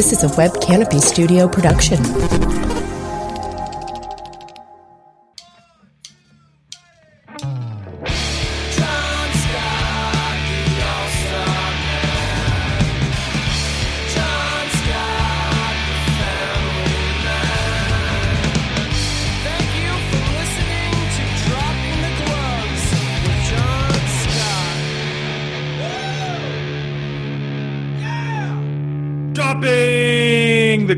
[0.00, 2.59] This is a Web Canopy Studio production.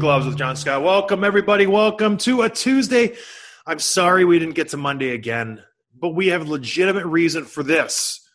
[0.02, 0.82] Gloves with John Scott.
[0.82, 1.64] Welcome, everybody.
[1.68, 3.14] Welcome to a Tuesday.
[3.68, 5.62] I'm sorry we didn't get to Monday again,
[5.96, 8.28] but we have legitimate reason for this.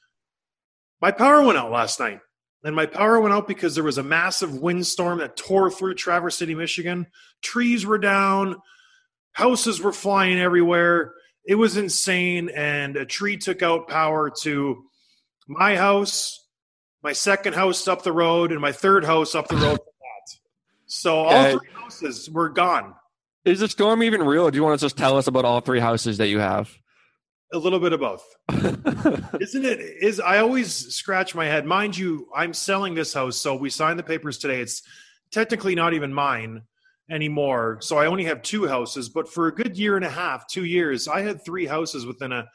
[1.02, 2.22] My power went out last night,
[2.64, 6.38] and my power went out because there was a massive windstorm that tore through Traverse
[6.38, 7.06] City, Michigan.
[7.42, 8.56] Trees were down,
[9.34, 11.16] houses were flying everywhere.
[11.44, 14.86] It was insane, and a tree took out power to
[15.50, 16.48] my house,
[17.04, 19.80] my second house up the road, and my third house up the road.
[20.88, 22.96] So all three houses were gone.
[23.46, 24.50] Is the storm even real?
[24.50, 26.70] Do you want to just tell us about all three houses that you have?
[27.54, 28.26] A little bit of both.
[29.40, 29.80] Isn't it?
[30.02, 31.66] Is I always scratch my head.
[31.66, 34.60] Mind you, I'm selling this house, so we signed the papers today.
[34.60, 34.82] It's
[35.32, 36.64] technically not even mine
[37.10, 37.78] anymore.
[37.80, 40.66] So I only have two houses, but for a good year and a half, two
[40.66, 42.48] years, I had three houses within a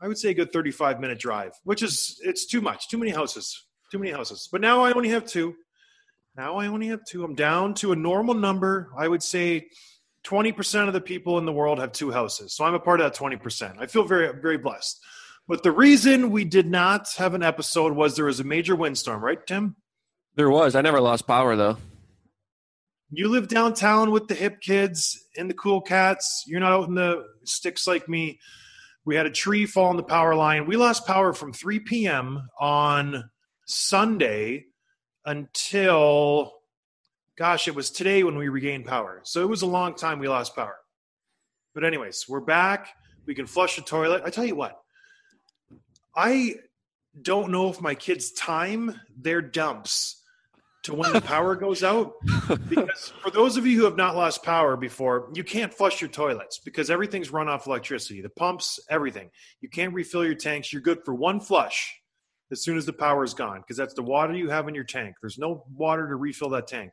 [0.00, 2.88] I would say a good 35 minute drive, which is it's too much.
[2.88, 3.66] Too many houses.
[3.92, 4.48] Too many houses.
[4.50, 5.54] But now I only have two.
[6.36, 7.24] Now I only have two.
[7.24, 8.90] I'm down to a normal number.
[8.96, 9.68] I would say
[10.24, 12.54] 20% of the people in the world have two houses.
[12.54, 13.76] So I'm a part of that 20%.
[13.78, 15.00] I feel very, very blessed.
[15.48, 19.22] But the reason we did not have an episode was there was a major windstorm,
[19.24, 19.76] right, Tim?
[20.36, 20.74] there was.
[20.74, 21.76] I never lost power though.
[23.10, 26.44] You live downtown with the hip kids and the cool cats.
[26.46, 28.38] You're not out in the sticks like me.
[29.04, 30.66] We had a tree fall on the power line.
[30.66, 32.48] We lost power from 3 p.m.
[32.60, 33.28] on
[33.66, 34.66] Sunday
[35.24, 36.52] until,
[37.36, 39.20] gosh, it was today when we regained power.
[39.24, 40.76] So it was a long time we lost power.
[41.74, 42.88] But, anyways, we're back.
[43.26, 44.22] We can flush the toilet.
[44.24, 44.80] I tell you what,
[46.16, 46.56] I
[47.20, 50.20] don't know if my kids time their dumps
[50.82, 52.14] to when the power goes out
[52.68, 56.08] because for those of you who have not lost power before you can't flush your
[56.10, 60.82] toilets because everything's run off electricity the pumps everything you can't refill your tanks you're
[60.82, 61.99] good for one flush
[62.50, 64.84] as soon as the power is gone because that's the water you have in your
[64.84, 66.90] tank there's no water to refill that tank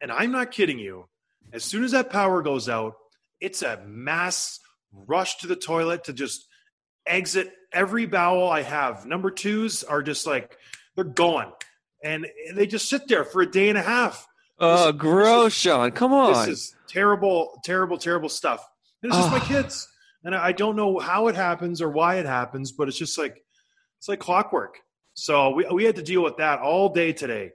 [0.00, 1.08] and i'm not kidding you
[1.52, 2.94] as soon as that power goes out
[3.40, 4.58] it's a mass
[4.92, 6.46] rush to the toilet to just
[7.06, 10.56] exit every bowel i have number twos are just like
[10.96, 11.52] they're gone.
[12.02, 14.26] and they just sit there for a day and a half.
[14.58, 15.92] Oh, This- gross, Sean.
[15.92, 16.32] Come on.
[16.48, 18.66] This is terrible, terrible, terrible stuff.
[19.02, 19.46] And it's just my Ah.
[19.46, 19.86] kids,
[20.24, 23.44] and I don't know how it happens or why it happens, but it's just like
[23.98, 24.78] it's like clockwork.
[25.14, 27.50] So we we had to deal with that all day today.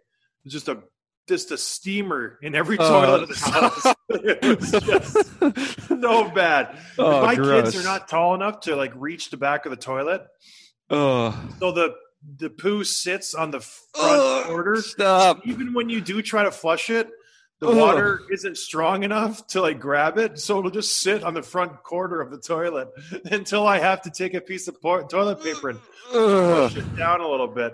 [0.47, 0.83] Just a
[1.27, 2.89] just a steamer in every Oh.
[2.89, 3.95] toilet of the house.
[4.09, 6.77] it was just so bad.
[6.99, 7.71] Oh, my gross.
[7.71, 10.23] kids are not tall enough to like reach the back of the toilet,
[10.89, 11.95] oh, so the
[12.37, 14.75] the poo sits on the front Ugh, quarter.
[14.81, 15.45] stop.
[15.47, 17.09] Even when you do try to flush it,
[17.63, 17.77] the Ugh.
[17.77, 21.81] water isn't strong enough to like grab it, so it'll just sit on the front
[21.83, 22.89] corner of the toilet
[23.25, 25.79] until I have to take a piece of po- toilet paper and
[26.11, 27.73] push it down a little bit.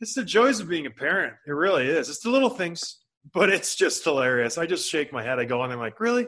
[0.00, 1.34] It's the joys of being a parent.
[1.46, 2.08] It really is.
[2.08, 2.98] It's the little things.
[3.32, 4.58] but it's just hilarious.
[4.58, 5.38] I just shake my head.
[5.38, 5.70] I go on.
[5.72, 6.26] I'm like, really,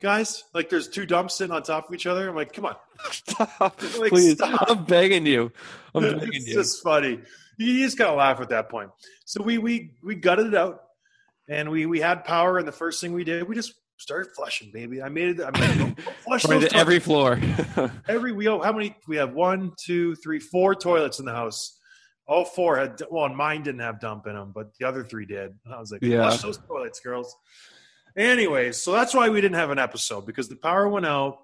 [0.00, 0.44] guys?
[0.54, 2.28] Like, there's two dumps sitting on top of each other.
[2.28, 2.76] I'm like, come on,
[3.10, 3.58] Stop,
[3.98, 4.34] Like, please.
[4.34, 4.70] stop.
[4.70, 5.50] I'm begging you.
[5.94, 6.54] I'm begging it's you.
[6.54, 7.20] just funny.
[7.58, 8.90] You just gotta laugh at that point.
[9.24, 10.80] So we we we gutted it out,
[11.48, 12.58] and we we had power.
[12.58, 15.02] And the first thing we did, we just started flushing, baby.
[15.02, 15.44] I made it.
[15.44, 16.00] I made it.
[16.24, 17.40] Flush every floor.
[18.08, 21.78] every we oh, how many we have one two three four toilets in the house.
[22.26, 25.54] All four had well, mine didn't have dump in them, but the other three did.
[25.64, 26.28] And I was like, Yeah.
[26.28, 27.34] flush those toilets, girls.
[28.16, 31.38] Anyways, so that's why we didn't have an episode because the power went out.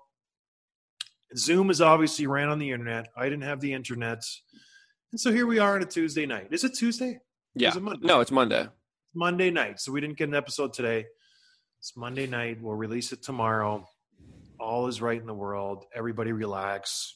[1.37, 3.09] Zoom is obviously ran on the internet.
[3.17, 4.25] I didn't have the internet.
[5.12, 6.49] And so here we are on a Tuesday night.
[6.51, 7.21] Is it Tuesday?
[7.55, 7.77] yeah.
[7.77, 8.06] It Monday?
[8.06, 8.69] No, it's Monday.
[9.14, 9.81] Monday night.
[9.81, 11.06] So we didn't get an episode today.
[11.81, 12.58] It's Monday night.
[12.61, 13.87] We'll release it tomorrow.
[14.58, 15.84] All is right in the world.
[15.94, 17.14] Everybody relax.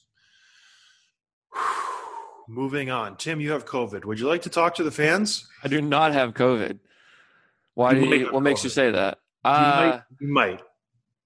[2.48, 3.16] Moving on.
[3.16, 4.04] Tim, you have COVID.
[4.04, 5.46] Would you like to talk to the fans?
[5.62, 6.78] I do not have COVID.
[7.74, 9.18] Why You do you, what makes you say that?
[9.44, 10.02] You Uh, might.
[10.20, 10.62] You might.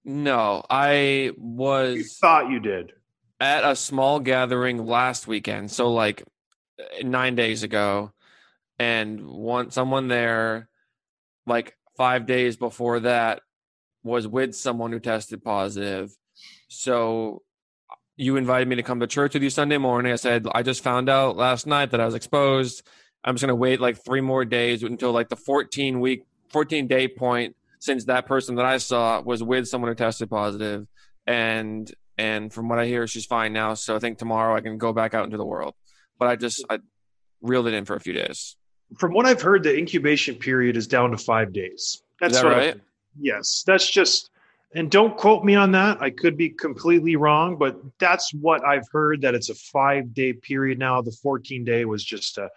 [0.05, 2.91] no, I You was thought you did.
[3.39, 6.23] at a small gathering last weekend, so like
[7.01, 8.11] nine days ago,
[8.79, 10.69] and one someone there,
[11.45, 13.41] like five days before that,
[14.03, 16.11] was with someone who tested positive.
[16.67, 17.41] So
[18.15, 20.11] you invited me to come to church with you Sunday morning.
[20.11, 22.87] I said I just found out last night that I was exposed.
[23.23, 27.07] I'm just gonna wait like three more days until like the 14 week, 14 day
[27.07, 30.87] point since that person that I saw was with someone who tested positive,
[31.27, 33.73] and and from what I hear, she's fine now.
[33.73, 35.73] So I think tomorrow I can go back out into the world.
[36.19, 36.79] But I just I
[37.41, 38.55] reeled it in for a few days.
[38.97, 42.01] From what I've heard, the incubation period is down to five days.
[42.19, 42.81] That's Is that what I- right?
[43.19, 44.31] Yes, that's just,
[44.73, 46.01] and don't quote me on that.
[46.01, 49.21] I could be completely wrong, but that's what I've heard.
[49.21, 51.01] That it's a five day period now.
[51.01, 52.49] The fourteen day was just a,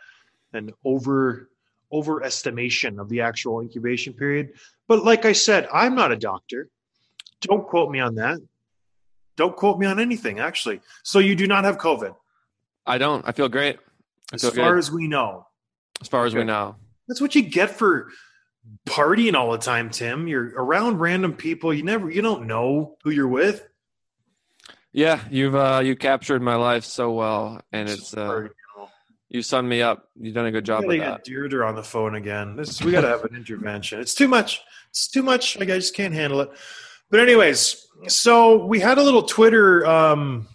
[0.54, 1.50] an over
[1.92, 4.54] overestimation of the actual incubation period.
[4.88, 6.68] But like I said, I'm not a doctor.
[7.42, 8.40] Don't quote me on that.
[9.36, 10.80] Don't quote me on anything, actually.
[11.02, 12.14] So you do not have COVID,
[12.86, 13.26] I don't.
[13.28, 13.78] I feel great.
[14.32, 14.78] I as feel far good.
[14.78, 15.46] as we know.
[16.00, 16.76] As far as we know.
[17.08, 18.10] That's what you get for
[18.86, 20.28] partying all the time, Tim.
[20.28, 21.72] You're around random people.
[21.72, 23.66] You never, you don't know who you're with.
[24.92, 28.48] Yeah, you've uh you captured my life so well, and it's uh
[29.28, 30.08] you summed me up.
[30.18, 32.56] You've done a good job We with gotta get Deirdre on the phone again.
[32.56, 34.00] This we got to have an intervention.
[34.00, 34.62] It's too much.
[34.88, 35.58] It's too much.
[35.58, 36.50] Like I just can't handle it.
[37.10, 40.48] But anyways, so we had a little Twitter um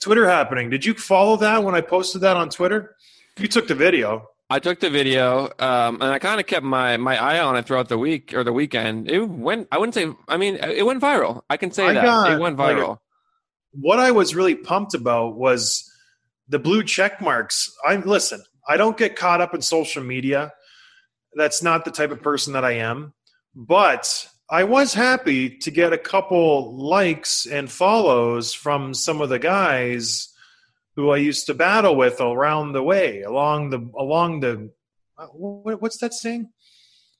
[0.00, 0.70] Twitter happening.
[0.70, 2.96] Did you follow that when I posted that on Twitter?
[3.38, 4.28] You took the video.
[4.48, 7.66] I took the video, um, and I kind of kept my my eye on it
[7.66, 9.10] throughout the week or the weekend.
[9.10, 9.68] It went.
[9.72, 10.08] I wouldn't say.
[10.28, 11.42] I mean, it went viral.
[11.50, 12.98] I can say I that got, it went like, viral.
[13.72, 15.90] what I was really pumped about was
[16.48, 17.72] the blue check marks.
[17.84, 20.52] I listen, I don't get caught up in social media.
[21.34, 23.14] That's not the type of person that I am.
[23.54, 29.40] But I was happy to get a couple likes and follows from some of the
[29.40, 30.32] guys
[30.96, 34.70] who I used to battle with around the way, along the along the
[35.18, 36.50] uh, what, what's that saying?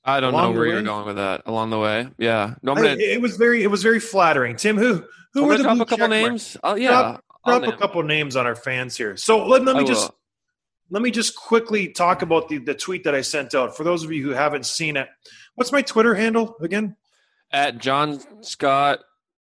[0.05, 1.43] I don't know along the where you're going with that.
[1.46, 2.55] Along the way, yeah.
[2.62, 4.56] No, I'm I- it was very it was very flattering.
[4.56, 6.56] Tim, who who I'm were the drop a couple names.
[6.64, 9.17] Oh yeah, Drop- drop a name- couple names on our fans here.
[9.17, 10.11] So let, let me just
[10.90, 13.76] let me just quickly talk about the, the tweet that I sent out.
[13.76, 15.08] For those of you who haven't seen it,
[15.56, 16.96] what's my Twitter handle again?
[17.52, 19.00] at John Scott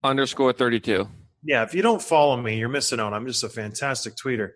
[0.04, 1.08] underscore thirty two.
[1.44, 3.14] Yeah, if you don't follow me, you're missing out.
[3.14, 4.52] I'm just a fantastic tweeter.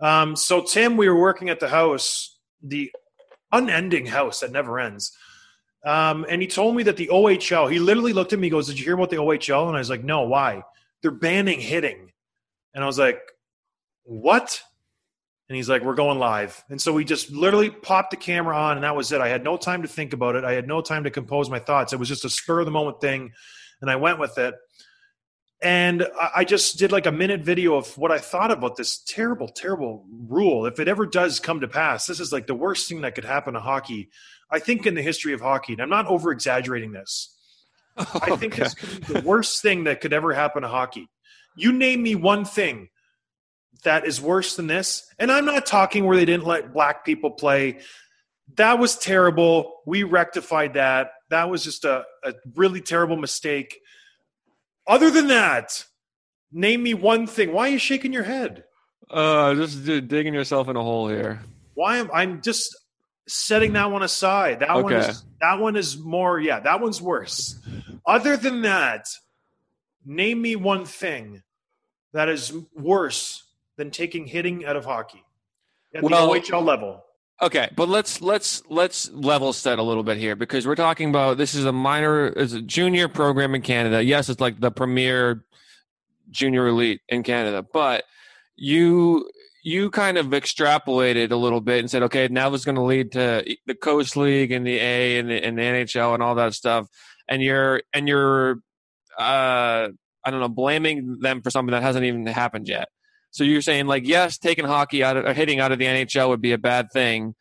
[0.00, 2.90] Um, so Tim, we were working at the house, the
[3.52, 5.16] unending house that never ends.
[5.84, 8.78] Um, and he told me that the OHL, he literally looked at me, goes, Did
[8.78, 9.68] you hear about the OHL?
[9.68, 10.62] And I was like, No, why?
[11.02, 12.12] They're banning hitting.
[12.74, 13.20] And I was like,
[14.04, 14.62] What?
[15.48, 16.64] And he's like, We're going live.
[16.70, 19.20] And so we just literally popped the camera on, and that was it.
[19.20, 20.44] I had no time to think about it.
[20.44, 21.92] I had no time to compose my thoughts.
[21.92, 23.32] It was just a spur of the moment thing.
[23.82, 24.54] And I went with it.
[25.64, 26.06] And
[26.36, 30.04] I- just did like a minute video of what I thought about this terrible, terrible
[30.28, 30.66] rule.
[30.66, 33.24] If it ever does come to pass, this is like the worst thing that could
[33.24, 34.10] happen to hockey.
[34.50, 37.30] I think in the history of hockey, and I'm not over exaggerating this.
[37.96, 38.64] Oh, I think Okay.
[38.64, 41.08] this could be the worst thing that could ever happen to hockey.
[41.56, 42.88] You name me one thing
[43.84, 47.30] that is worse than this, and I'm not talking where they didn't let black people
[47.30, 47.78] play.
[48.56, 49.76] That was terrible.
[49.86, 51.12] We rectified that.
[51.30, 53.78] That was just a, a really terrible mistake.
[54.86, 55.84] Other than that,
[56.52, 57.52] name me one thing.
[57.52, 58.64] Why are you shaking your head?
[59.10, 61.40] Uh, just d- digging yourself in a hole here.
[61.74, 62.74] Why am I'm just
[63.26, 64.60] setting that one aside.
[64.60, 67.58] That one is that one is more yeah, that one's worse.
[68.06, 69.06] Other than that,
[70.04, 71.42] name me one thing
[72.12, 73.42] that is worse
[73.76, 75.24] than taking hitting out of hockey
[75.94, 77.04] at Well- the OHL level.
[77.44, 81.36] Okay, but let's let's let's level set a little bit here because we're talking about
[81.36, 84.02] this is a minor, is a junior program in Canada.
[84.02, 85.44] Yes, it's like the premier
[86.30, 88.04] junior elite in Canada, but
[88.56, 89.30] you
[89.62, 93.12] you kind of extrapolated a little bit and said, okay, now is going to lead
[93.12, 96.54] to the Coast League and the A and the, and the NHL and all that
[96.54, 96.86] stuff,
[97.28, 98.52] and you're and you're
[99.18, 99.88] uh,
[100.24, 102.88] I don't know blaming them for something that hasn't even happened yet.
[103.34, 106.40] So you're saying like, yes, taking hockey out of hitting out of the NHL would
[106.40, 107.34] be a bad thing,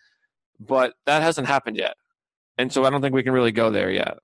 [0.59, 1.93] but that hasn't happened yet,
[2.57, 4.17] and so I don't think we can really go there yet.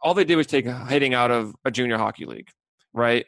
[0.00, 2.48] All they did was take hitting out of a junior hockey league,
[2.92, 3.26] right?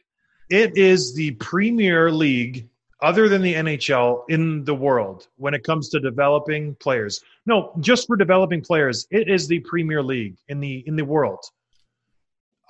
[0.48, 2.68] It is the premier league,
[3.02, 7.20] other than the NHL, in the world when it comes to developing players.
[7.46, 11.44] No, just for developing players, it is the premier league in the in the world.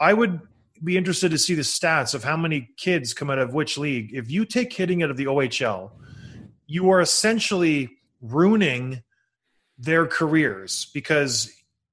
[0.00, 0.40] I would
[0.82, 4.14] be interested to see the stats of how many kids come out of which league.
[4.14, 5.90] If you take hitting out of the OHL,
[6.66, 9.02] you are essentially ruining
[9.78, 11.52] their careers because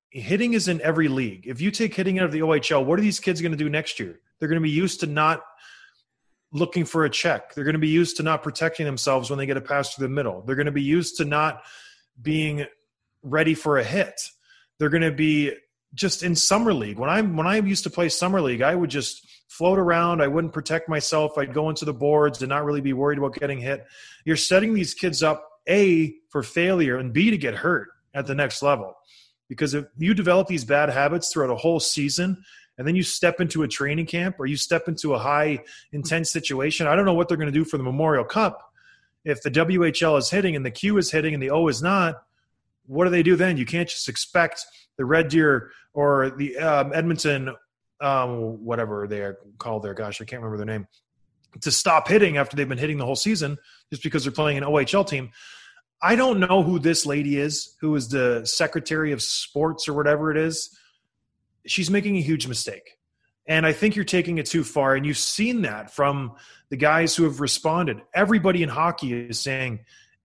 [0.09, 1.45] hitting is in every league.
[1.47, 3.69] If you take hitting out of the OHL, what are these kids going to do
[3.69, 4.19] next year?
[4.39, 5.41] They're going to be used to not
[6.51, 7.53] looking for a check.
[7.53, 10.07] They're going to be used to not protecting themselves when they get a pass through
[10.07, 10.41] the middle.
[10.41, 11.63] They're going to be used to not
[12.21, 12.65] being
[13.23, 14.29] ready for a hit.
[14.77, 15.53] They're going to be
[15.95, 18.89] just in summer league when i when i used to play summer league i would
[18.89, 19.25] just
[19.55, 20.21] float around.
[20.21, 21.37] I wouldn't protect myself.
[21.37, 23.85] I'd go into the boards and not really be worried about getting hit.
[24.25, 28.35] You're setting these kids up a for failure and b to get hurt at the
[28.35, 28.95] next level.
[29.47, 32.43] Because if you develop these bad habits throughout a whole season
[32.77, 36.29] and then you step into a training camp or you step into a high intense
[36.29, 38.73] situation i don't know what they're going to do for the memorial cup.
[39.23, 42.23] If the whl is hitting and the q is hitting and the o is not
[42.87, 43.57] what do they do then?
[43.57, 44.63] You can't just expect
[44.97, 47.55] the red deer or the um, Edmonton,
[48.01, 49.93] um, whatever they are called there.
[49.93, 50.87] Gosh, I can't remember their name.
[51.61, 53.57] To stop hitting after they've been hitting the whole season
[53.89, 55.31] just because they're playing an OHL team.
[56.01, 60.29] I don't know who this lady is, who is the Secretary of Sports or whatever
[60.31, 60.77] it is.
[61.65, 62.97] She's making a huge mistake.
[63.47, 64.95] And I think you're taking it too far.
[64.95, 66.33] And you've seen that from
[66.69, 68.01] the guys who have responded.
[68.13, 69.79] Everybody in hockey is saying,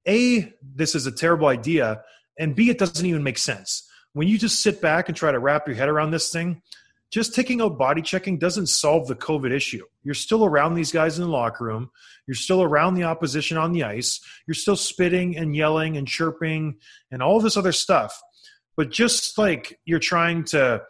[0.08, 2.02] A, this is a terrible idea.
[2.36, 5.38] And B, it doesn't even make sense when you just sit back and try to
[5.38, 6.62] wrap your head around this thing,
[7.10, 9.84] just taking out body checking doesn't solve the COVID issue.
[10.04, 11.90] You're still around these guys in the locker room.
[12.26, 14.20] You're still around the opposition on the ice.
[14.46, 16.78] You're still spitting and yelling and chirping
[17.10, 18.20] and all this other stuff.
[18.76, 20.82] But just like you're trying to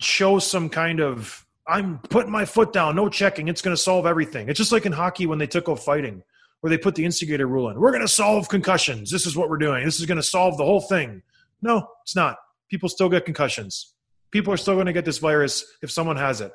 [0.00, 4.04] show some kind of, I'm putting my foot down, no checking, it's going to solve
[4.04, 4.50] everything.
[4.50, 6.22] It's just like in hockey when they took out fighting,
[6.60, 7.80] where they put the instigator rule in.
[7.80, 9.10] We're going to solve concussions.
[9.10, 9.84] This is what we're doing.
[9.84, 11.22] This is going to solve the whole thing.
[11.64, 12.36] No, it's not.
[12.70, 13.94] People still get concussions.
[14.30, 16.52] People are still going to get this virus if someone has it.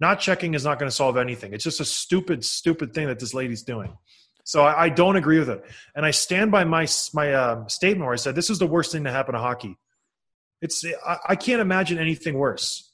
[0.00, 1.52] Not checking is not going to solve anything.
[1.52, 3.96] It's just a stupid, stupid thing that this lady's doing.
[4.44, 5.64] So I, I don't agree with it,
[5.96, 8.92] and I stand by my my uh, statement where I said this is the worst
[8.92, 9.78] thing to happen to hockey.
[10.60, 12.92] It's I, I can't imagine anything worse.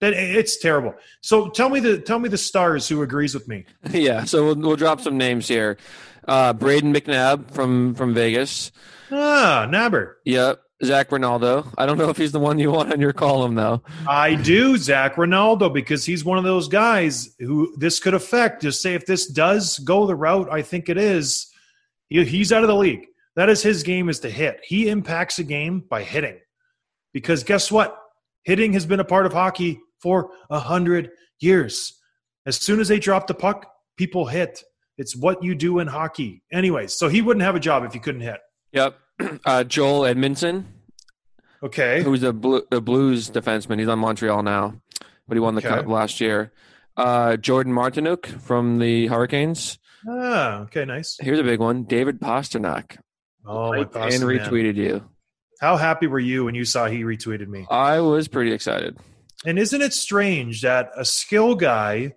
[0.00, 0.94] That it's terrible.
[1.22, 3.64] So tell me the tell me the stars who agrees with me.
[3.90, 4.24] Yeah.
[4.24, 5.78] So we'll, we'll drop some names here.
[6.28, 8.70] Uh, Brayden McNabb from from Vegas.
[9.10, 10.14] Ah, Nabber.
[10.26, 10.60] Yep.
[10.82, 11.66] Zac Rinaldo.
[11.78, 13.82] I don't know if he's the one you want on your column, though.
[14.08, 18.62] I do, Zac Rinaldo, because he's one of those guys who this could affect.
[18.62, 21.46] Just say if this does go the route I think it is,
[22.08, 23.06] he's out of the league.
[23.36, 24.60] That is his game is to hit.
[24.64, 26.38] He impacts a game by hitting.
[27.12, 27.96] Because guess what?
[28.42, 31.98] Hitting has been a part of hockey for a hundred years.
[32.46, 34.62] As soon as they drop the puck, people hit.
[34.98, 36.42] It's what you do in hockey.
[36.52, 38.38] Anyways, so he wouldn't have a job if he couldn't hit.
[38.72, 38.98] Yep.
[39.46, 40.64] Uh, Joel Edmundson.
[41.62, 42.02] Okay.
[42.02, 43.78] Who's a, blue, a Blues defenseman.
[43.78, 44.80] He's on Montreal now,
[45.28, 45.68] but he won the okay.
[45.68, 46.52] cup last year.
[46.96, 49.78] Uh, Jordan Martinook from the Hurricanes.
[50.08, 51.16] Ah, okay, nice.
[51.20, 51.84] Here's a big one.
[51.84, 52.98] David Pastrnak.
[53.46, 55.08] Oh, my And retweeted you.
[55.60, 57.66] How happy were you when you saw he retweeted me?
[57.70, 58.98] I was pretty excited.
[59.46, 62.14] And isn't it strange that a skill guy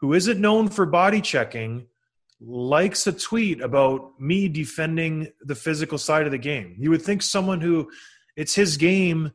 [0.00, 1.86] who isn't known for body checking
[2.44, 6.74] likes a tweet about me defending the physical side of the game.
[6.78, 7.90] You would think someone who
[8.36, 9.32] it's his game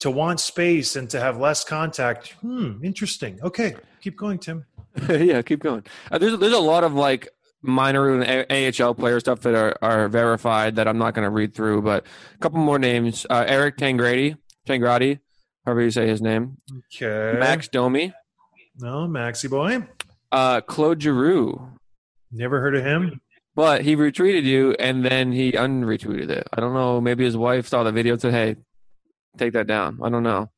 [0.00, 2.32] to want space and to have less contact.
[2.40, 3.38] Hmm, interesting.
[3.42, 4.64] Okay, keep going, Tim.
[5.08, 5.84] yeah, keep going.
[6.10, 7.28] Uh, there's there's a lot of like
[7.62, 8.46] minor and
[8.80, 12.06] AHL player stuff that are, are verified that I'm not going to read through, but
[12.34, 13.26] a couple more names.
[13.28, 15.20] Uh, Eric Tangradi, Tangradi,
[15.66, 16.56] however you say his name.
[16.94, 17.38] Okay.
[17.38, 18.14] Max Domi.
[18.78, 19.86] No, Maxi boy.
[20.32, 21.69] Uh, Claude Giroux.
[22.32, 23.20] Never heard of him.
[23.54, 26.46] But he retweeted you and then he unretweeted it.
[26.52, 27.00] I don't know.
[27.00, 28.56] Maybe his wife saw the video and said, "Hey,
[29.36, 30.50] take that down." I don't know.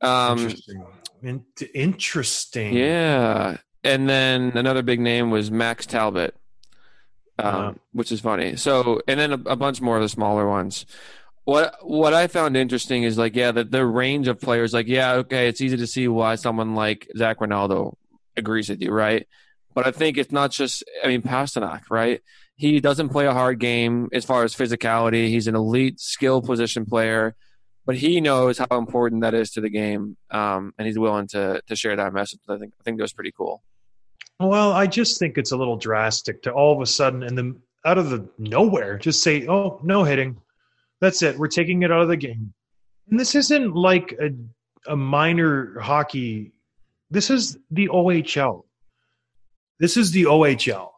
[0.00, 0.84] Um, interesting.
[1.22, 1.44] In-
[1.74, 2.74] interesting.
[2.74, 3.58] Yeah.
[3.82, 6.34] And then another big name was Max Talbot.
[7.38, 7.72] um, Uh-huh.
[7.92, 8.56] which is funny.
[8.56, 10.86] So, and then a, a bunch more of the smaller ones.
[11.44, 14.72] What what I found interesting is like, yeah, the, the range of players.
[14.72, 17.98] Like, yeah, okay, it's easy to see why someone like Zac Rinaldo
[18.36, 19.26] agrees with you, right?
[19.74, 20.84] But I think it's not just.
[21.02, 22.20] I mean, Pastrnak, right?
[22.56, 25.28] He doesn't play a hard game as far as physicality.
[25.28, 27.34] He's an elite skill position player,
[27.84, 31.60] but he knows how important that is to the game, um, and he's willing to
[31.66, 32.40] to share that message.
[32.48, 33.62] I think I think that's pretty cool.
[34.40, 37.60] Well, I just think it's a little drastic to all of a sudden and then
[37.84, 40.36] out of the nowhere just say, "Oh, no hitting.
[41.00, 41.38] That's it.
[41.38, 42.52] We're taking it out of the game."
[43.10, 44.30] And this isn't like a
[44.86, 46.52] a minor hockey.
[47.10, 48.64] This is the OHL.
[49.78, 50.90] This is the OHL.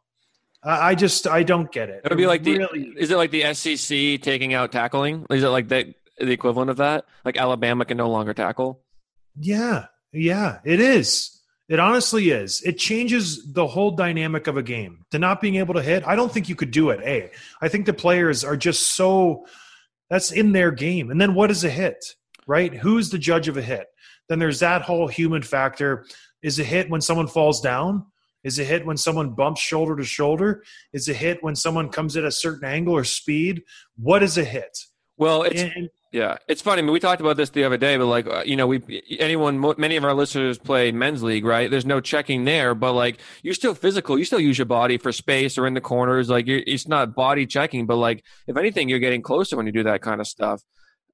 [0.63, 2.03] I, I just I don't get it.
[2.05, 5.27] It would be like the really, is it like the SEC taking out tackling?
[5.31, 5.87] Is it like that
[6.19, 7.05] the equivalent of that?
[7.25, 8.83] Like Alabama can no longer tackle?
[9.39, 11.33] Yeah, yeah, it is.
[11.69, 12.63] It honestly is.
[12.63, 15.05] It changes the whole dynamic of a game.
[15.11, 17.01] To not being able to hit, I don't think you could do it.
[17.03, 17.31] A,
[17.61, 19.47] I think the players are just so
[20.09, 21.11] that's in their game.
[21.11, 22.15] And then what is a hit,
[22.47, 22.73] right?
[22.73, 23.89] Who's the judge of a hit?
[24.29, 26.07] Then there's that whole human factor.
[26.43, 28.07] Is a hit when someone falls down?
[28.47, 30.63] Is a hit when someone bumps shoulder to shoulder?
[30.93, 33.65] Is a hit when someone comes at a certain angle or speed?
[33.97, 34.79] What is a hit?
[35.17, 36.79] Well, it's And- yeah, it's funny.
[36.79, 39.03] I mean, we talked about this the other day, but like uh, you know, we
[39.19, 41.69] anyone many of our listeners play men's league, right?
[41.69, 44.17] There's no checking there, but like you're still physical.
[44.17, 46.31] You still use your body for space or in the corners.
[46.31, 49.73] Like you're, it's not body checking, but like if anything, you're getting closer when you
[49.73, 50.63] do that kind of stuff.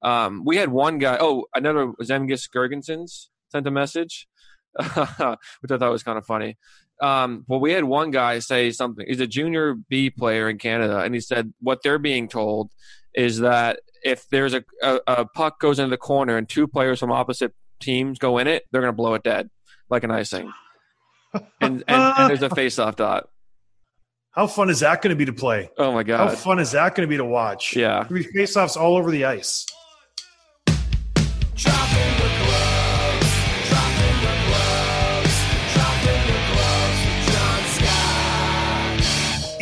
[0.02, 1.16] Um, we had one guy.
[1.18, 4.28] Oh, another Zemgus Girgensons sent a message,
[4.76, 5.36] which I
[5.78, 6.58] thought was kind of funny.
[7.02, 9.04] Um, well, we had one guy say something.
[9.06, 12.70] He's a junior B player in Canada, and he said what they're being told
[13.14, 17.00] is that if there's a, a, a puck goes into the corner and two players
[17.00, 19.50] from opposite teams go in it, they're going to blow it dead
[19.90, 20.52] like an icing.
[21.62, 23.26] And, and, and there's a face-off dot.
[24.32, 25.70] how fun is that going to be to play?
[25.78, 26.28] Oh my god!
[26.28, 27.74] How fun is that going to be to watch?
[27.74, 28.04] Yeah.
[28.06, 29.64] There'll be face-offs all over the ice.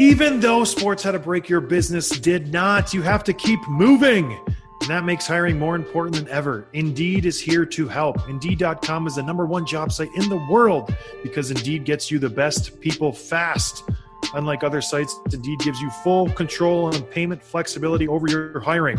[0.01, 4.33] Even though Sports How to Break Your Business did not, you have to keep moving.
[4.81, 6.67] And that makes hiring more important than ever.
[6.73, 8.27] Indeed is here to help.
[8.27, 12.31] Indeed.com is the number one job site in the world because Indeed gets you the
[12.31, 13.85] best people fast.
[14.33, 18.99] Unlike other sites, Indeed gives you full control and payment flexibility over your hiring.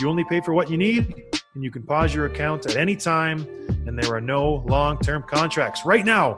[0.00, 1.14] You only pay for what you need,
[1.54, 3.46] and you can pause your account at any time,
[3.86, 5.84] and there are no long term contracts.
[5.84, 6.36] Right now,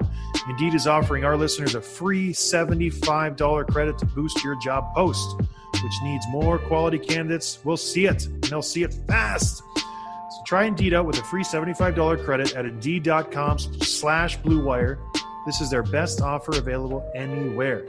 [0.49, 5.93] Indeed is offering our listeners a free $75 credit to boost your job post, which
[6.03, 7.59] needs more quality candidates.
[7.65, 9.63] We'll see it, and they'll see it fast.
[9.77, 14.99] So try Indeed out with a free $75 credit at Indeed.com slash Blue Wire.
[15.47, 17.87] This is their best offer available anywhere.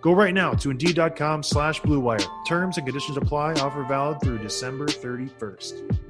[0.00, 2.20] Go right now to Indeed.com slash Blue Wire.
[2.48, 3.54] Terms and conditions apply.
[3.54, 6.09] Offer valid through December 31st.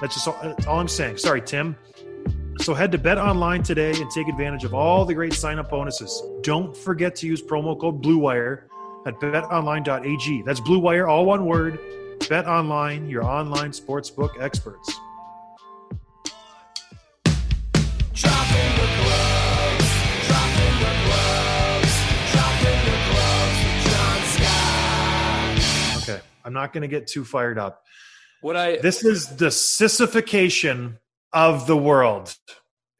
[0.00, 1.18] That's just all, that's all I'm saying.
[1.18, 1.76] Sorry, Tim.
[2.60, 6.22] So head to Bet Online today and take advantage of all the great sign-up bonuses.
[6.42, 8.64] Don't forget to use promo code BlueWire
[9.06, 10.42] at betonline.ag.
[10.42, 11.78] That's Blue Wire, all one word.
[12.28, 14.90] Bet Online, your online sportsbook experts.
[26.02, 27.84] Okay, I'm not going to get too fired up.
[28.40, 30.98] What I This is the sissification
[31.32, 32.34] of the world.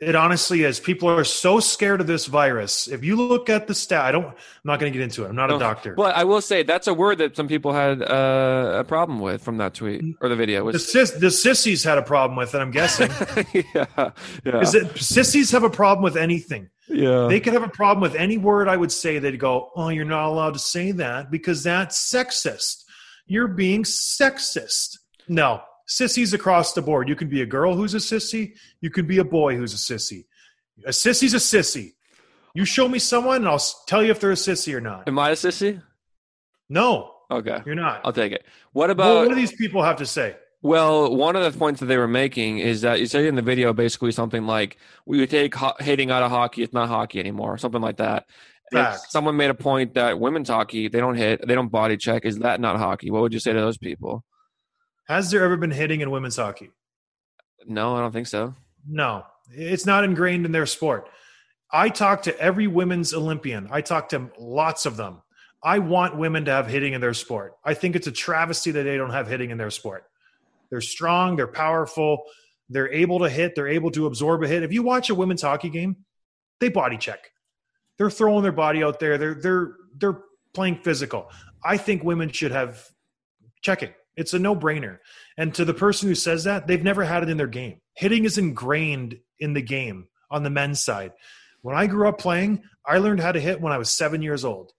[0.00, 0.80] It honestly is.
[0.80, 2.88] People are so scared of this virus.
[2.88, 4.24] If you look at the stat, I don't.
[4.28, 5.28] I'm not going to get into it.
[5.28, 5.92] I'm not a doctor.
[5.94, 9.42] But I will say that's a word that some people had uh, a problem with
[9.42, 10.60] from that tweet or the video.
[10.60, 12.60] The, Was sis, the sissies had a problem with it.
[12.60, 13.10] I'm guessing.
[13.74, 14.10] yeah,
[14.42, 16.70] yeah, Is it sissies have a problem with anything?
[16.88, 17.26] yeah.
[17.28, 19.18] They could have a problem with any word I would say.
[19.18, 22.84] They'd go, "Oh, you're not allowed to say that because that's sexist.
[23.26, 24.96] You're being sexist."
[25.28, 27.08] No, sissies across the board.
[27.08, 28.54] You can be a girl who's a sissy.
[28.80, 30.24] You can be a boy who's a sissy.
[30.84, 31.92] A sissy's a sissy.
[32.54, 35.06] You show me someone, and I'll tell you if they're a sissy or not.
[35.08, 35.82] Am I a sissy?
[36.68, 38.00] No, Okay, you're not.
[38.04, 38.44] I'll take it.
[38.72, 39.16] What Well, about?
[39.20, 40.34] what do these people have to say?
[40.62, 43.40] Well, one of the points that they were making is that you said in the
[43.42, 47.56] video basically something like we take ho- hitting out of hockey, it's not hockey anymore,
[47.56, 48.26] something like that.
[49.08, 52.24] Someone made a point that women's hockey they don't hit, they don't body check.
[52.24, 53.10] Is that not hockey?
[53.10, 54.24] What would you say to those people?
[55.10, 56.70] Has there ever been hitting in women's hockey?
[57.66, 58.54] No, I don't think so.
[58.88, 61.08] No, it's not ingrained in their sport.
[61.72, 63.66] I talk to every women's Olympian.
[63.72, 65.20] I talk to lots of them.
[65.64, 67.54] I want women to have hitting in their sport.
[67.64, 70.04] I think it's a travesty that they don't have hitting in their sport.
[70.70, 72.22] They're strong, they're powerful,
[72.68, 74.62] they're able to hit, they're able to absorb a hit.
[74.62, 75.96] If you watch a women's hockey game,
[76.60, 77.32] they body check.
[77.98, 79.18] They're throwing their body out there.
[79.18, 80.20] They're they're they're
[80.54, 81.28] playing physical.
[81.64, 82.86] I think women should have
[83.60, 83.90] checking.
[84.20, 84.98] It's a no-brainer.
[85.36, 87.80] And to the person who says that, they've never had it in their game.
[87.94, 91.12] Hitting is ingrained in the game on the men's side.
[91.62, 94.44] When I grew up playing, I learned how to hit when I was 7 years
[94.44, 94.72] old.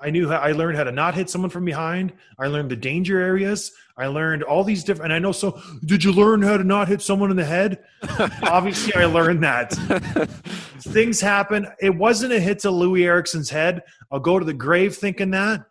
[0.00, 2.12] I knew how I learned how to not hit someone from behind.
[2.38, 3.72] I learned the danger areas.
[3.96, 6.86] I learned all these different and I know so did you learn how to not
[6.86, 7.82] hit someone in the head?
[8.42, 9.72] Obviously I learned that.
[10.80, 11.66] Things happen.
[11.80, 13.82] It wasn't a hit to Loui Eriksson's head.
[14.12, 15.64] I'll go to the grave thinking that.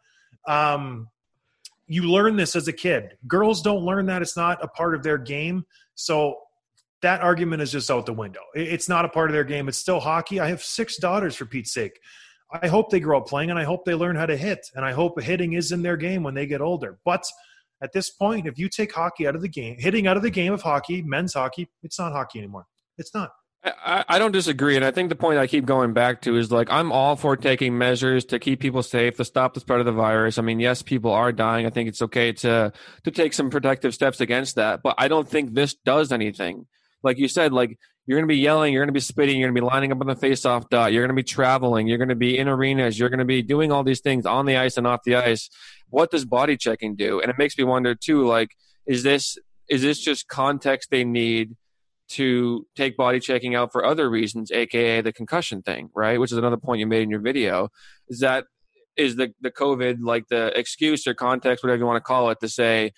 [0.45, 1.07] Um,
[1.87, 3.17] you learn this as a kid.
[3.27, 4.21] Girls don't learn that.
[4.21, 5.65] It's not a part of their game.
[5.95, 6.35] So
[7.01, 8.41] that argument is just out the window.
[8.53, 9.67] It's not a part of their game.
[9.69, 10.39] It's still hockey.
[10.39, 11.99] I have six daughters, for Pete's sake.
[12.61, 14.67] I hope they grow up playing and I hope they learn how to hit.
[14.73, 16.97] And I hope hitting is in their game when they get older.
[17.03, 17.25] But
[17.81, 20.31] at this point, if you take hockey out of the game, hitting out of the
[20.31, 22.65] game of hockey, men's hockey, it's not hockey anymore.
[22.97, 23.31] It's not.
[23.63, 26.51] I, I don't disagree, and I think the point I keep going back to is
[26.51, 29.85] like I'm all for taking measures to keep people safe, to stop the spread of
[29.85, 30.37] the virus.
[30.37, 31.65] I mean, yes, people are dying.
[31.65, 32.71] I think it's okay to
[33.03, 36.67] to take some protective steps against that, but I don't think this does anything.
[37.03, 39.49] Like you said, like you're going to be yelling, you're going to be spitting, you're
[39.49, 41.97] going to be lining up on the face-off dot, you're going to be traveling, you're
[41.97, 44.55] going to be in arenas, you're going to be doing all these things on the
[44.55, 45.49] ice and off the ice.
[45.89, 47.19] What does body checking do?
[47.19, 48.51] And it makes me wonder too, like,
[48.85, 51.55] is this is this just context they need?
[52.09, 56.19] To take body checking out for other reasons, aka the concussion thing, right?
[56.19, 57.69] Which is another point you made in your video.
[58.07, 58.45] Is that
[58.95, 62.39] is the the COVID like the excuse or context, whatever you want to call it,
[62.41, 62.91] to say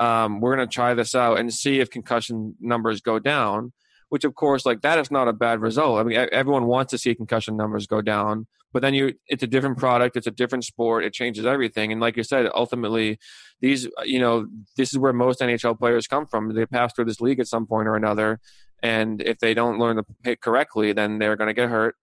[0.00, 3.72] um, we're going to try this out and see if concussion numbers go down.
[4.10, 6.00] Which, of course, like that is not a bad result.
[6.00, 9.46] I mean, everyone wants to see concussion numbers go down, but then you it's a
[9.46, 11.92] different product, it's a different sport, it changes everything.
[11.92, 13.18] And like you said, ultimately,
[13.60, 16.54] these you know this is where most NHL players come from.
[16.54, 18.40] They pass through this league at some point or another,
[18.82, 21.96] and if they don't learn to hit correctly, then they're going to get hurt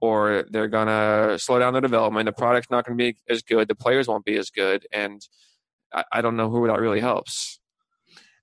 [0.00, 2.24] or they're going to slow down their development.
[2.24, 3.68] The product's not going to be as good.
[3.68, 5.20] The players won't be as good, and
[5.92, 7.60] I, I don't know who that really helps.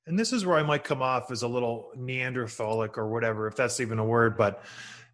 [0.05, 3.57] And this is where I might come off as a little Neanderthalic or whatever, if
[3.57, 4.37] that's even a word.
[4.37, 4.63] But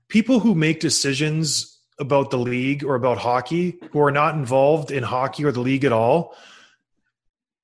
[0.07, 5.03] people who make decisions about the league or about hockey who are not involved in
[5.03, 6.35] hockey or the league at all,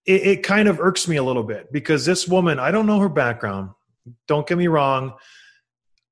[0.05, 2.99] it, it kind of irks me a little bit because this woman, I don't know
[2.99, 3.71] her background.
[4.27, 5.13] Don't get me wrong.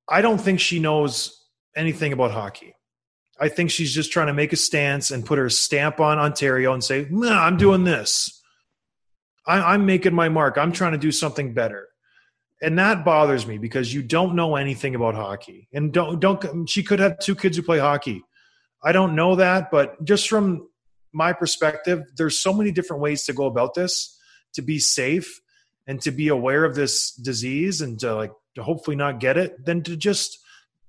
[0.09, 1.43] I don't think she knows
[1.75, 2.75] anything about hockey.
[3.39, 6.73] I think she's just trying to make a stance and put her stamp on Ontario
[6.73, 8.41] and say, nah, I'm doing this.
[9.45, 10.57] I, I'm making my mark.
[10.57, 11.87] I'm trying to do something better.
[12.61, 15.67] And that bothers me because you don't know anything about hockey.
[15.73, 18.23] And don't don't she could have two kids who play hockey.
[18.83, 20.67] I don't know that, but just from
[21.13, 24.17] my perspective, there's so many different ways to go about this
[24.53, 25.39] to be safe
[25.85, 29.65] and to be aware of this disease and to like to hopefully not get it
[29.65, 30.39] than to just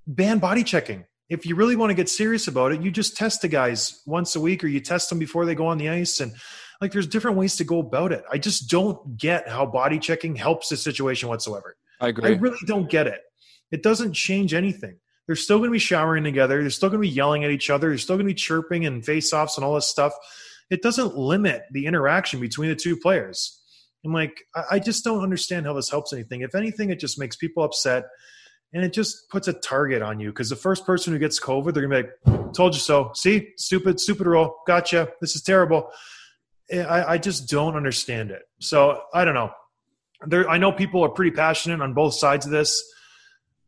[0.06, 1.04] ban body checking.
[1.28, 4.34] If you really want to get serious about it, you just test the guys once
[4.34, 6.32] a week or you test them before they go on the ice and
[6.80, 8.24] like there's different ways to go about it.
[8.30, 11.76] I just don't get how body checking helps the situation whatsoever.
[12.00, 12.30] I agree.
[12.30, 13.20] I really don't get it.
[13.70, 14.96] It doesn't change anything.
[15.26, 16.60] They're still going to be showering together.
[16.60, 17.88] They're still going to be yelling at each other.
[17.88, 20.14] They're still going to be chirping and face offs and all this stuff.
[20.70, 23.60] It doesn't limit the interaction between the two players.
[24.04, 26.42] I'm like, I just don't understand how this helps anything.
[26.42, 28.04] If anything, it just makes people upset
[28.72, 31.74] and it just puts a target on you because the first person who gets COVID,
[31.74, 33.10] they're going to be like, told you so.
[33.14, 34.56] See, stupid, stupid rule.
[34.66, 35.08] Gotcha.
[35.20, 35.90] This is terrible.
[36.70, 38.42] Eh, I, I just don't understand it.
[38.60, 39.50] So I don't know.
[40.26, 42.82] There, I know people are pretty passionate on both sides of this.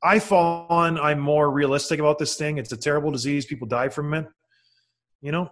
[0.02, 0.98] I fall on.
[0.98, 2.58] I'm more realistic about this thing.
[2.58, 3.46] It's a terrible disease.
[3.46, 4.26] People die from it.
[5.20, 5.50] You know,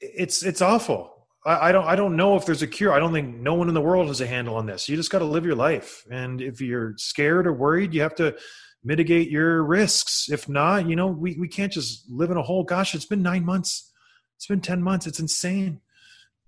[0.00, 1.10] it's it's awful.
[1.44, 2.92] I, I don't I don't know if there's a cure.
[2.92, 4.88] I don't think no one in the world has a handle on this.
[4.88, 8.14] You just got to live your life, and if you're scared or worried, you have
[8.16, 8.34] to
[8.82, 10.28] mitigate your risks.
[10.30, 12.64] If not, you know, we we can't just live in a hole.
[12.64, 13.92] Gosh, it's been nine months.
[14.36, 15.06] It's been ten months.
[15.06, 15.81] It's insane.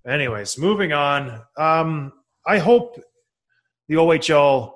[0.07, 1.41] Anyways, moving on.
[1.57, 2.13] Um,
[2.47, 3.01] I hope
[3.89, 4.75] the OHL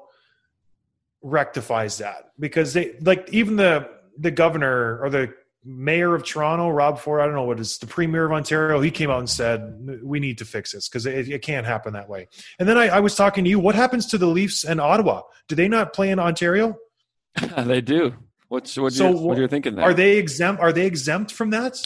[1.22, 3.88] rectifies that because they like even the
[4.18, 7.86] the governor or the mayor of Toronto, Rob Ford, I don't know what is the
[7.86, 11.28] premier of Ontario, he came out and said, we need to fix this because it,
[11.28, 12.28] it, can't happen that way.
[12.58, 15.22] And then I, I, was talking to you, what happens to the Leafs and Ottawa?
[15.46, 16.76] Do they not play in Ontario?
[17.58, 18.14] they do.
[18.48, 19.84] What's what So you what are you're thinking there?
[19.84, 20.62] Are they exempt?
[20.62, 21.76] Are they exempt from that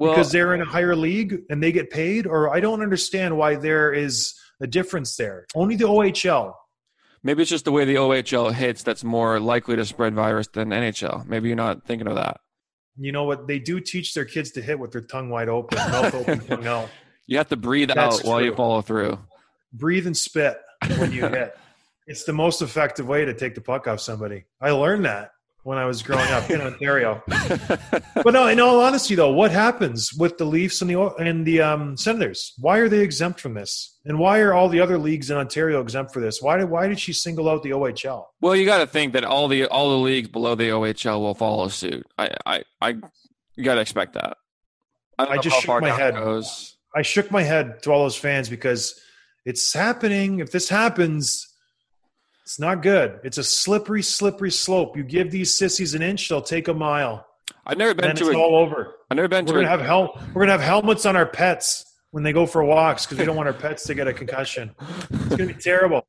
[0.00, 2.26] well, because they're in a higher league and they get paid?
[2.26, 5.46] Or I don't understand why there is a difference there.
[5.54, 6.54] Only the OHL.
[7.22, 10.70] maybe it's just the way the OHL hits that's more likely to spread virus than
[10.70, 11.26] NHL.
[11.26, 12.40] Maybe you're not thinking of that.
[12.98, 13.46] You know what?
[13.46, 16.66] They do teach their kids to hit with their tongue wide open, mouth open, tongue
[16.76, 16.88] out.
[17.26, 19.18] You have to breathe That's out while you follow through.
[19.72, 20.58] Breathe and spit
[20.98, 21.56] when you hit.
[22.06, 24.44] It's the most effective way to take the puck off somebody.
[24.60, 25.30] I learned that
[25.62, 27.22] when I was growing up in Ontario.
[27.26, 31.60] But no, in all honesty, though, what happens with the Leafs and the and the
[31.60, 32.54] um, Senators?
[32.58, 33.98] Why are they exempt from this?
[34.04, 36.42] And why are all the other leagues in Ontario exempt for this?
[36.42, 38.26] Why did why did she single out the OHL?
[38.40, 41.34] Well, you got to think that all the all the leagues below the OHL will
[41.34, 42.06] follow suit.
[42.18, 42.88] I I, I
[43.56, 44.36] you got to expect that.
[45.18, 46.14] I, I just shook my head.
[46.14, 46.76] Goes.
[46.94, 49.00] I shook my head to all those fans because
[49.44, 50.40] it's happening.
[50.40, 51.46] If this happens,
[52.50, 53.20] it's not good.
[53.22, 54.96] It's a slippery, slippery slope.
[54.96, 57.24] You give these sissies an inch, they'll take a mile.
[57.64, 58.96] I've never been to it's a, all over.
[59.08, 61.26] I've never been We're to a, gonna have hel- We're gonna have helmets on our
[61.26, 64.12] pets when they go for walks because we don't want our pets to get a
[64.12, 64.74] concussion.
[65.10, 66.04] It's gonna be terrible.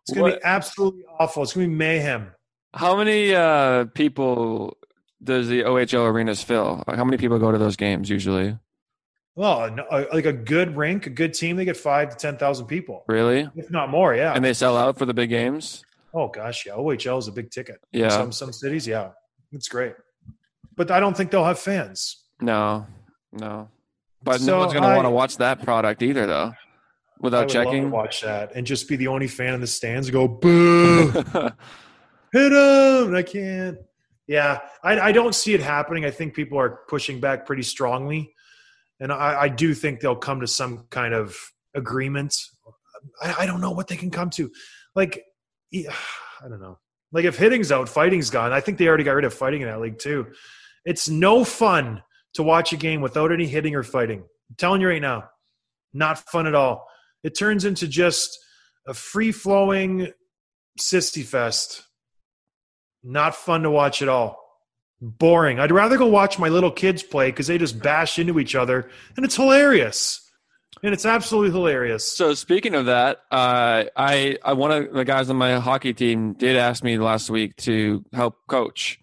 [0.00, 1.42] It's gonna What- be absolutely awful.
[1.42, 2.30] It's gonna be mayhem.
[2.72, 4.78] How many uh, people
[5.22, 6.82] does the OHL arenas fill?
[6.88, 8.58] How many people go to those games usually?
[9.36, 12.66] Well, no, like a good rink, a good team, they get five to ten thousand
[12.66, 13.48] people, Really?
[13.56, 14.14] if not more.
[14.14, 14.32] Yeah.
[14.32, 15.84] And they sell out for the big games?
[16.14, 16.74] Oh gosh, yeah.
[16.74, 17.80] OHL is a big ticket.
[17.90, 18.10] Yeah.
[18.10, 19.10] Some some cities, yeah,
[19.50, 19.94] it's great.
[20.76, 22.22] But I don't think they'll have fans.
[22.40, 22.86] No,
[23.32, 23.68] no.
[24.22, 26.52] But So no one's going to want to watch that product either, though,
[27.20, 27.90] without would love to checking.
[27.90, 30.08] watch that and just be the only fan in the stands.
[30.08, 31.10] and Go boo,
[32.32, 33.14] hit him!
[33.14, 33.78] I can't.
[34.26, 36.04] Yeah, I, I don't see it happening.
[36.04, 38.32] I think people are pushing back pretty strongly,
[39.00, 41.36] and I, I do think they'll come to some kind of
[41.74, 42.36] agreement.
[43.22, 44.50] I, I don't know what they can come to.
[44.94, 45.24] Like,
[45.74, 46.78] I don't know.
[47.12, 48.52] Like if hitting's out, fighting's gone.
[48.52, 50.26] I think they already got rid of fighting in that league too.
[50.84, 52.02] It's no fun
[52.34, 54.20] to watch a game without any hitting or fighting.
[54.20, 55.30] I'm telling you right now,
[55.92, 56.88] not fun at all.
[57.22, 58.36] It turns into just
[58.86, 60.08] a free flowing
[60.78, 61.84] sissy fest.
[63.02, 64.43] Not fun to watch at all.
[65.00, 65.58] Boring.
[65.58, 68.88] I'd rather go watch my little kids play because they just bash into each other
[69.16, 70.20] and it's hilarious.
[70.82, 72.10] And it's absolutely hilarious.
[72.10, 76.34] So speaking of that, uh, I, I one of the guys on my hockey team
[76.34, 79.00] did ask me last week to help coach.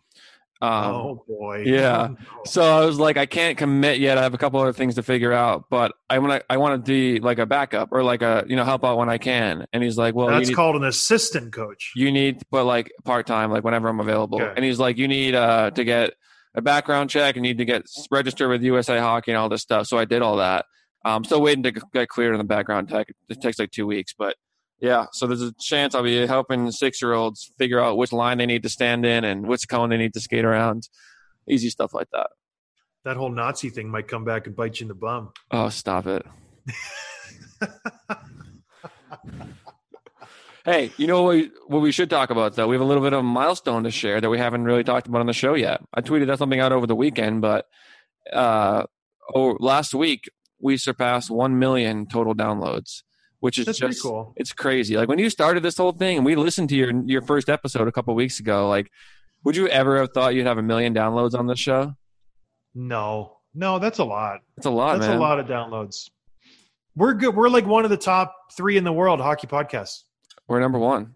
[0.62, 1.64] Um, oh boy.
[1.66, 2.10] yeah.
[2.10, 2.18] Oh, no.
[2.46, 4.18] So I was like, I can't commit yet.
[4.18, 6.86] I have a couple other things to figure out, but I want to I want
[6.86, 9.66] to be like a backup or like a you know help out when I can.
[9.74, 11.94] And he's like, well, That's need, called an assistant coach.
[11.96, 14.42] you need but like part time, like whenever I'm available.
[14.42, 14.54] Okay.
[14.56, 16.14] And he's like, you need uh to get
[16.54, 17.36] a background check.
[17.36, 19.88] You need to get registered with USA Hockey and all this stuff.
[19.88, 20.66] So I did all that.
[21.04, 23.08] I'm still waiting to get cleared on the background check.
[23.30, 24.36] It takes like two weeks, but
[24.82, 25.06] yeah.
[25.14, 28.46] So there's a chance I'll be helping six year olds figure out which line they
[28.46, 30.90] need to stand in and which cone they need to skate around.
[31.48, 32.28] Easy stuff like that.
[33.04, 35.32] That whole Nazi thing might come back and bite you in the bum.
[35.50, 36.26] Oh, stop it.
[40.66, 42.68] hey, you know what we, what we should talk about, though?
[42.68, 45.08] We have a little bit of a milestone to share that we haven't really talked
[45.08, 45.82] about on the show yet.
[45.94, 47.66] I tweeted that something out over the weekend, but
[48.32, 48.84] uh,
[49.34, 53.02] oh, last week we surpassed 1 million total downloads,
[53.42, 54.34] which is That's just cool.
[54.38, 54.96] it's crazy.
[54.96, 57.88] Like when you started this whole thing and we listened to your your first episode
[57.88, 58.90] a couple weeks ago, like
[59.44, 61.94] would you ever have thought you'd have a million downloads on this show?
[62.74, 64.40] No, no, that's a lot.
[64.56, 65.18] That's a lot, That's man.
[65.18, 66.10] a lot of downloads.
[66.96, 67.36] We're good.
[67.36, 70.04] We're like one of the top three in the world hockey podcasts.
[70.48, 71.16] We're number one.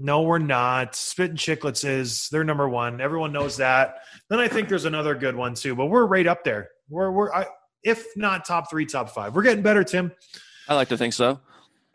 [0.00, 0.96] No, we're not.
[0.96, 3.00] Spit and Chicklets is they're number one.
[3.00, 3.98] Everyone knows that.
[4.28, 6.70] Then I think there's another good one too, but we're right up there.
[6.88, 7.46] We're we're I,
[7.84, 9.36] if not top three, top five.
[9.36, 10.10] We're getting better, Tim.
[10.68, 11.40] I like to think so.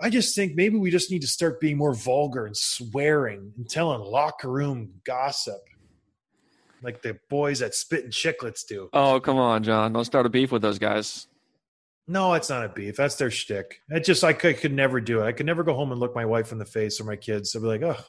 [0.01, 3.69] I just think maybe we just need to start being more vulgar and swearing and
[3.69, 5.59] telling locker room gossip,
[6.81, 8.89] like the boys at Spit and Chicklets do.
[8.93, 9.91] Oh, come on, John.
[9.91, 11.27] Don't start a beef with those guys.
[12.07, 12.95] No, it's not a beef.
[12.95, 13.81] That's their shtick.
[13.89, 15.25] It just I could, could never do it.
[15.25, 17.55] I could never go home and look my wife in the face or my kids.
[17.55, 18.03] I'd be like, oh,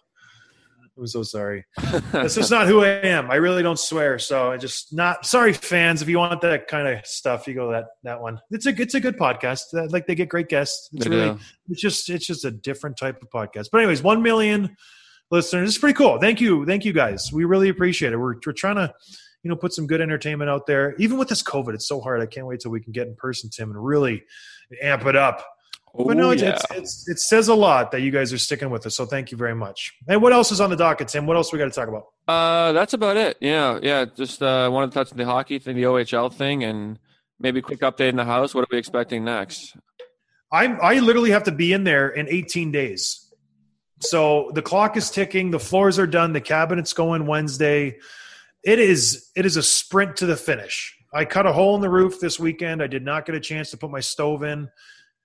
[0.99, 1.65] I'm so sorry.
[2.13, 3.31] That's just not who I am.
[3.31, 4.19] I really don't swear.
[4.19, 6.03] So I just not sorry, fans.
[6.03, 8.41] If you want that kind of stuff, you go that that one.
[8.51, 9.63] It's a it's a good podcast.
[9.91, 10.91] Like they get great guests.
[10.93, 11.39] It's They really do.
[11.71, 13.69] it's just it's just a different type of podcast.
[13.73, 14.77] But anyways, one million
[15.31, 15.69] listeners.
[15.71, 16.19] It's pretty cool.
[16.19, 17.33] Thank you, thank you guys.
[17.33, 18.17] We really appreciate it.
[18.19, 18.93] We're we're trying to
[19.43, 20.95] you know put some good entertainment out there.
[20.99, 22.21] Even with this COVID, it's so hard.
[22.21, 24.25] I can't wait till we can get in person, Tim, and really
[24.83, 25.45] amp it up.
[25.95, 26.51] But no, Oh, it's, yeah.
[26.51, 28.97] it's, it's, it says a lot that you guys are sticking with us.
[28.97, 29.93] So thank you very much.
[30.09, 31.27] And what else is on the docket, Tim?
[31.27, 32.07] What else we got to talk about?
[32.29, 33.37] Uh, that's about it.
[33.41, 34.05] Yeah, yeah.
[34.05, 36.99] Just uh, wanted to touch on the hockey thing, the OHL thing, and
[37.41, 38.55] maybe a quick update in the house.
[38.55, 39.77] What are we expecting next?
[40.53, 43.27] I I literally have to be in there in 18 days.
[44.01, 45.51] So the clock is ticking.
[45.51, 46.33] The floors are done.
[46.33, 47.99] The cabinet's going Wednesday.
[48.65, 50.97] it is it is a sprint to the finish.
[51.13, 52.83] I cut a hole in the roof this weekend.
[52.83, 54.69] I did not get a chance to put my stove in.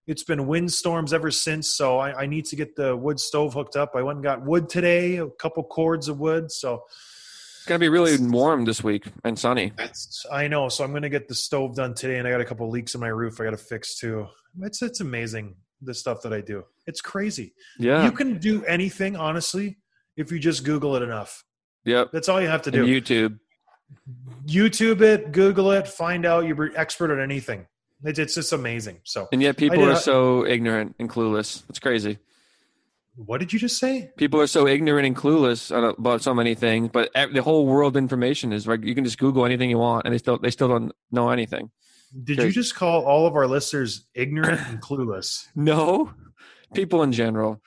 [0.08, 3.76] It's been windstorms ever since, so I, I need to get the wood stove hooked
[3.76, 3.92] up.
[3.96, 6.52] I went and got wood today, a couple cords of wood.
[6.52, 6.84] So
[7.58, 9.72] It's gonna be really warm this week and sunny.
[10.32, 10.70] I know.
[10.70, 12.94] So I'm going to get the stove done today, and I got a couple leaks
[12.94, 13.42] in my roof.
[13.42, 14.28] I got to fix too.
[14.62, 16.64] It's it's amazing the stuff that I do.
[16.88, 17.54] It's crazy.
[17.80, 18.06] Yeah.
[18.06, 19.78] You can do anything honestly
[20.16, 21.44] if you just Google it enough.
[21.84, 22.12] yep.
[22.14, 23.02] That's all you have to And do.
[23.02, 23.40] YouTube.
[24.46, 27.68] YouTube it, Google it, find out you're expert at anything.
[28.04, 29.00] It's, it's just amazing.
[29.04, 31.64] So, And yet people are so ignorant and clueless.
[31.70, 32.20] It's crazy.
[33.16, 34.12] what did you just say?
[34.18, 38.52] People are so ignorant and clueless about so many things, but the whole world information
[38.52, 40.92] is like you can just Google anything you want, and they still they still don't
[41.12, 41.72] know anything.
[42.24, 45.48] Did you just call all of our listeners ignorant and clueless?
[45.56, 46.14] No,
[46.74, 47.62] people in general.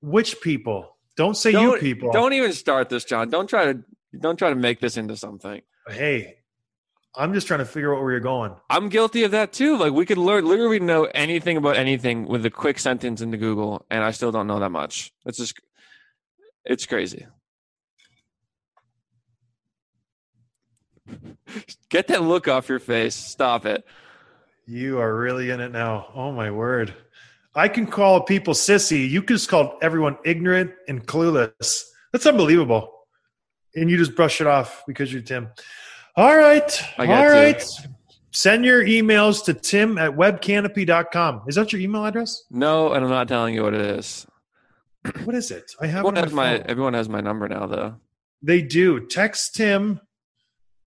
[0.00, 0.96] Which people?
[1.16, 2.12] Don't say Don't, you people.
[2.12, 3.30] Don't even start this, John.
[3.30, 3.84] Don't try to
[4.18, 5.62] don't try to make this into something.
[5.88, 6.36] Hey,
[7.16, 8.54] I'm just trying to figure out where you're going.
[8.68, 9.76] I'm guilty of that too.
[9.76, 13.86] Like we could learn literally know anything about anything with a quick sentence into Google,
[13.90, 15.12] and I still don't know that much.
[15.24, 15.60] It's just
[16.64, 17.26] it's crazy.
[21.88, 23.14] Get that look off your face.
[23.14, 23.84] Stop it.
[24.66, 26.08] You are really in it now.
[26.14, 26.94] Oh my word.
[27.54, 29.08] I can call people sissy.
[29.08, 31.82] You just called everyone ignorant and clueless.
[32.12, 32.90] That's unbelievable.
[33.76, 35.48] And you just brush it off because you're Tim.
[36.16, 36.82] All right.
[36.98, 37.56] All to.
[38.32, 41.42] Send your emails to tim at webcanopy.com.
[41.46, 42.42] Is that your email address?
[42.50, 44.26] No, and I'm not telling you what it is.
[45.24, 45.70] What is it?
[45.80, 46.66] I have Everyone has my phone.
[46.66, 47.96] everyone has my number now though.
[48.42, 49.06] They do.
[49.06, 50.00] Text Tim.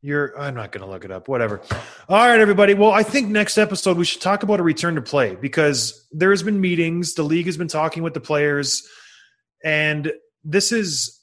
[0.02, 0.38] You're.
[0.40, 1.28] I'm not going to look it up.
[1.28, 1.62] Whatever.
[2.10, 2.74] All right, everybody.
[2.74, 6.32] Well, I think next episode we should talk about a return to play because there
[6.32, 7.14] has been meetings.
[7.14, 8.88] The league has been talking with the players,
[9.64, 10.12] and
[10.44, 11.17] this is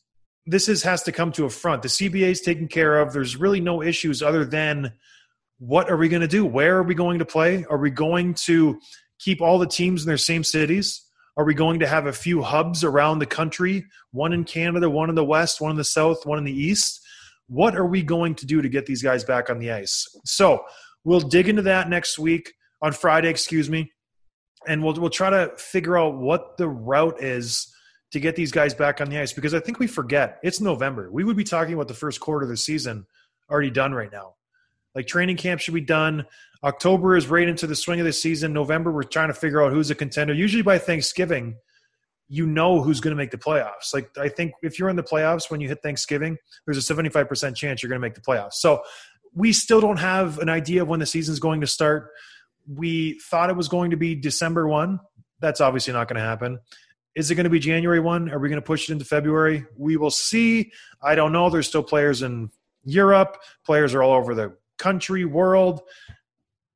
[0.47, 1.83] this is has to come to a front.
[1.83, 3.13] The CBA is taken care of.
[3.13, 4.93] There's really no issues other than
[5.59, 6.45] what are we going to do?
[6.45, 7.65] Where are we going to play?
[7.71, 8.79] Are we going to
[9.19, 11.03] keep all the teams in their same cities?
[11.37, 13.87] Are we going to have a few hubs around the country?
[14.13, 17.01] One in Canada, one in the West, one in the South, one in the East.
[17.49, 20.07] What are we going to do to get these guys back on the ice?
[20.25, 20.65] So
[21.05, 22.53] we'll dig into that next week
[22.83, 23.93] on Friday, excuse me,
[24.67, 27.74] and we'll we'll try to figure out what the route is
[28.15, 31.11] to get these guys back on the ice because I think we forget it's November.
[31.11, 33.07] We would be talking about the first quarter of the season
[33.51, 34.37] already done right now.
[34.95, 36.25] Like training camp should be done.
[36.63, 38.53] October is right into the swing of the season.
[38.53, 40.33] November, we're trying to figure out who's a contender.
[40.33, 41.57] Usually by Thanksgiving,
[42.29, 43.93] you know who's going to make the playoffs.
[43.93, 47.57] Like I think if you're in the playoffs when you hit Thanksgiving, there's a 75%
[47.57, 48.55] chance you're going to make the playoffs.
[48.55, 48.85] So
[49.35, 52.11] we still don't have an idea of when the season's going to start.
[52.73, 55.01] We thought it was going to be December 1.
[55.41, 56.61] That's obviously not going to happen.
[57.15, 58.31] Is it going to be January 1?
[58.31, 59.65] Are we going to push it into February?
[59.77, 60.73] We will see.
[61.01, 61.49] I don't know.
[61.49, 62.51] There's still players in
[62.85, 65.81] Europe, players are all over the country, world.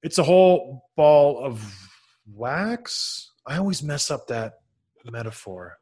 [0.02, 1.62] It's a whole ball of
[2.26, 3.30] wax.
[3.46, 4.60] I always mess up that
[5.04, 5.78] metaphor.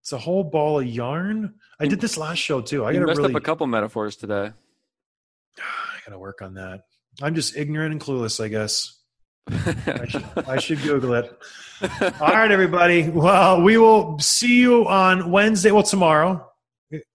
[0.00, 1.54] It's a whole ball of yarn.
[1.80, 2.84] I did this last show too.
[2.84, 4.52] I gotta messed really, up a couple metaphors today.
[5.58, 6.82] I gotta work on that.
[7.20, 8.95] I'm just ignorant and clueless, I guess.
[9.50, 11.38] I should, I should Google it.
[12.20, 13.08] All right, everybody.
[13.08, 15.70] Well, we will see you on Wednesday.
[15.70, 16.48] Well, tomorrow,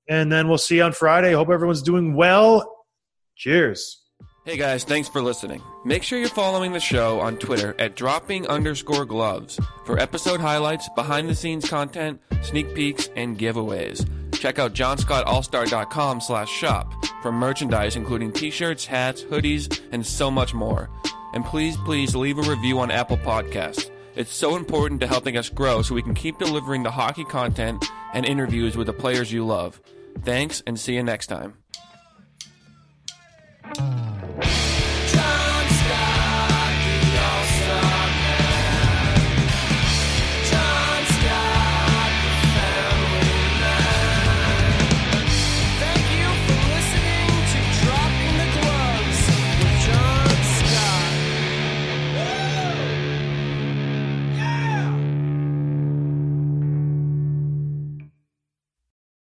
[0.08, 1.34] and then we'll see you on Friday.
[1.34, 2.86] Hope everyone's doing well.
[3.36, 3.98] Cheers.
[4.44, 5.62] Hey guys, thanks for listening.
[5.86, 10.90] Make sure you're following the show on Twitter at dropping underscore gloves for episode highlights,
[10.96, 14.08] behind the scenes content, sneak peeks, and giveaways.
[14.34, 16.92] Check out johnscottallstar.com slash shop
[17.22, 20.90] for merchandise including t-shirts, hats, hoodies, and so much more.
[21.34, 23.90] And please, please leave a review on Apple Podcasts.
[24.16, 27.86] It's so important to helping us grow so we can keep delivering the hockey content
[28.14, 29.80] and interviews with the players you love.
[30.24, 31.54] Thanks and see you next time.